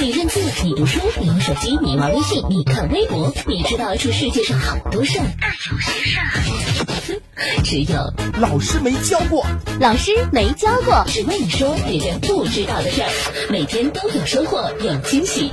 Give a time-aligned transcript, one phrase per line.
[0.00, 9.44] 你认字，你读书，你用手机，你玩微信，你看微博，你知道这世界上好多事儿，但有些事儿，只 有老师没教过。
[9.80, 13.10] 老师没教过，只为你说别人不知道的事儿，
[13.50, 15.50] 每天都有收获，有惊喜。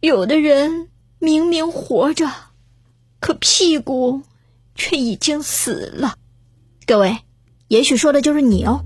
[0.00, 0.88] 有的人
[1.20, 2.28] 明明活着，
[3.20, 4.22] 可屁股
[4.74, 6.16] 却已经死了。
[6.84, 7.18] 各位，
[7.68, 8.84] 也许说的就是你哦。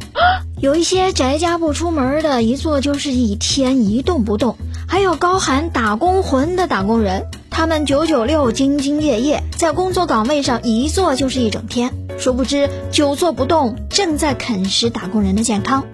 [0.60, 4.54] 有一些宅家不出门的，一坐就是一天，一动不动；
[4.88, 11.92] 还有高喊打工魂的打工人，他们九九六，兢兢业业，在工作岗位上一坐就是一整天。
[12.18, 15.84] 殊不知，久坐不动正在啃食打工人的健康。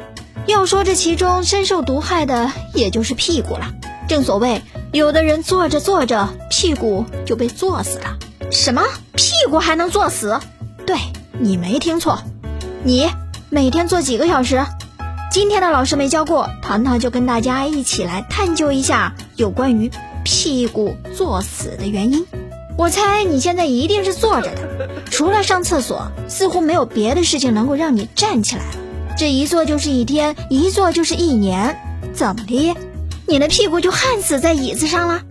[0.47, 3.75] 要说这其中深受毒害的，也就是屁股了。
[4.09, 8.19] 正所谓，有的人坐着坐着，屁股就被坐死了。
[8.51, 8.83] 什么？
[9.15, 10.39] 屁股还能坐死？
[10.87, 10.97] 对，
[11.39, 12.21] 你没听错，
[12.85, 13.11] 你。
[13.53, 14.65] 每天做几个小时？
[15.33, 19.91] 今天的老师没教过，糖糖就跟大家一起来探究一下有关于
[20.23, 22.25] 屁股坐死的原因。
[22.79, 28.77] 我猜你现在一定是坐着的，除了上厕所，似乎没有别的事情能够让你站起来了。
[29.19, 31.77] 这一坐就是一天，一坐就是一年，
[32.15, 32.77] 怎么的？
[33.27, 35.23] 你的屁股就焊死在椅子上了？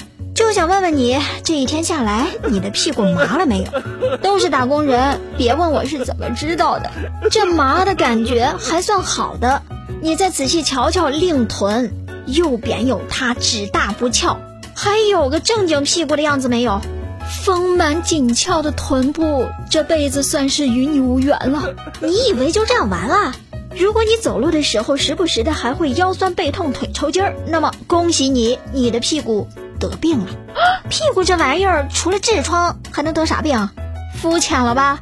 [0.49, 4.17] 就想问问你，这一天下来，你的屁股麻了没有？
[4.17, 6.89] 都是打工人，别问我是怎么知道的。
[7.29, 9.61] 这麻的感觉还算好的，
[10.01, 11.93] 你再仔细瞧瞧令臀，
[12.25, 14.39] 又扁又塌，只大不翘，
[14.73, 16.81] 还有个正经屁股的样子没有？
[17.43, 21.75] 丰满紧翘的臀部，这辈子算是与你无缘了。
[22.01, 23.35] 你以为就这样完了？
[23.77, 29.47] 如果你走路的时候时不时的还会腰酸背痛、腿抽筋儿，那么恭喜你，你的屁股。
[29.79, 30.27] 得病了，
[30.89, 33.69] 屁股这玩意儿除了痔疮还能得啥病？
[34.21, 34.99] 肤浅了吧？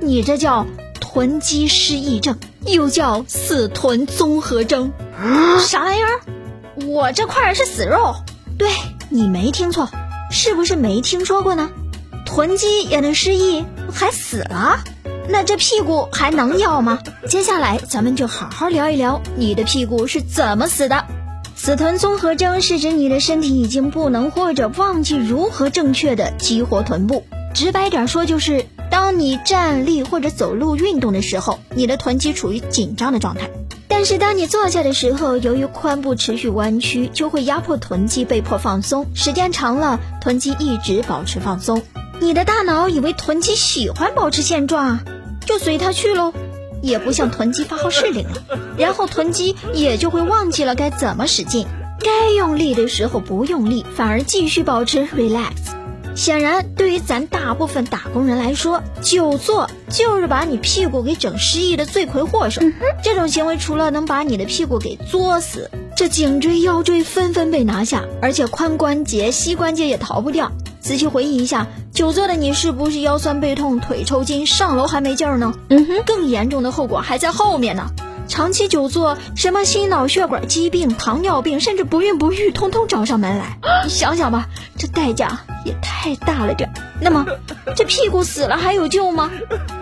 [0.00, 0.66] 你这叫
[1.00, 4.92] 囤积失忆症，又叫死臀综合征。
[5.60, 6.86] 啥玩意儿？
[6.86, 8.16] 我这块是死肉？
[8.58, 8.70] 对
[9.10, 9.88] 你没听错，
[10.30, 11.70] 是不是没听说过呢？
[12.24, 14.80] 囤积也能失忆，还死了？
[15.28, 16.98] 那这屁股还能要吗？
[17.28, 21.04] 接下来咱们就好好聊一聊你的屁股是怎么死的。
[21.56, 27.24] 死臀综合征是指你的身体已经不能或者忘记如何正确的激活臀部。
[27.54, 33.50] 直白点说，就是当你站立或者走路运动的时候，你的臀肌处于紧张的状态。
[33.86, 39.06] 但是当你坐下的时候，由于髋部持续弯曲，就会压迫臀肌被迫放松。
[39.14, 41.80] 时间长了，臀肌一直保持放松。
[42.20, 44.98] 你的大脑以为臀肌喜欢保持现状，
[45.46, 46.34] 就随它去喽。
[46.84, 51.66] 也不向臀肌发号施令了，然后臀肌也就会忘记了该怎么使劲，
[52.00, 55.52] 该用力的时候不用力，反而继续保持 relax。
[56.14, 62.62] 显然，对于咱大部分打工人来说，久坐就是把你屁股给整失忆的罪魁祸首。
[63.02, 70.52] 这种行为除了能把你的屁股给作死，这颈椎、腰椎纷纷被拿下，而且髋关节、膝关节也逃不掉。
[70.84, 75.54] 仔细回忆一下，久坐的你是不是腰酸背痛、腿抽筋，上楼还没劲儿呢？
[75.70, 77.86] 嗯哼，更严重的后果还在后面呢。
[78.28, 83.58] 长期久坐，什么心脑血管疾病、糖尿病，甚至不孕不育，通通找上门来。
[83.84, 84.46] 你想想吧，
[84.76, 86.70] 这代价也太大了点。
[87.00, 87.24] 那么，
[87.74, 89.30] 这屁股死了还有救吗？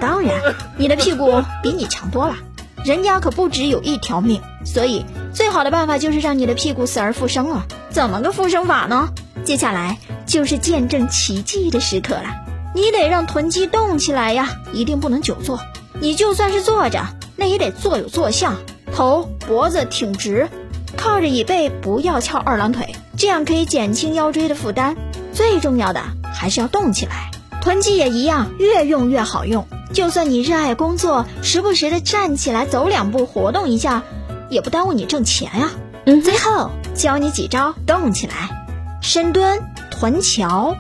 [0.00, 0.40] 当然，
[0.76, 2.36] 你的屁股比你强多了，
[2.84, 4.40] 人家可不只有一条命。
[4.64, 5.04] 所以，
[5.34, 7.66] 最好的办法就是让你的屁股死而复生了。
[7.90, 9.08] 怎么个复生法呢？
[9.44, 9.98] 接下来。
[10.26, 12.44] 就是见证奇迹的时刻了，
[12.74, 15.60] 你得让臀肌动起来呀，一定不能久坐。
[16.00, 17.06] 你就算是坐着，
[17.36, 18.56] 那也得坐有坐相，
[18.94, 20.48] 头脖子挺直，
[20.96, 24.96] 靠着椅背，不要翘二郎腿，这样可以减轻腰椎的负担。
[25.32, 26.02] 最重要的
[26.34, 27.30] 还是要动起来，
[27.60, 29.66] 臀肌也一样，越用越好用。
[29.92, 34.02] 就算你热爱工作，时不时的站起来走两步，活动一下，
[34.48, 35.70] 也不耽误你挣钱呀。
[36.04, 38.66] 嗯，最后教你几招动起来，
[39.00, 39.71] 深蹲。
[40.02, 40.76] 臀桥，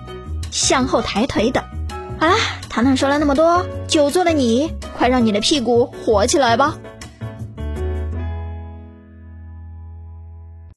[0.50, 1.62] 向后抬腿等。
[2.18, 2.34] 好了，
[2.68, 6.76] 糖糖说了那么多，久坐的你，快让你的屁股火起来吧。